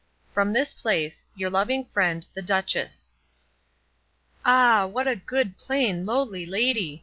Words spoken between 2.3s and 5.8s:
THE DUCHESS. "Ah, what a good,